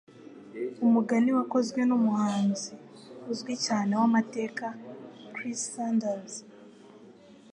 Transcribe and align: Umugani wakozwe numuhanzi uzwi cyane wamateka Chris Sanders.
Umugani 0.85 1.29
wakozwe 1.37 1.79
numuhanzi 1.89 2.71
uzwi 3.31 3.53
cyane 3.65 3.91
wamateka 3.99 4.65
Chris 5.33 5.61
Sanders. 5.73 6.33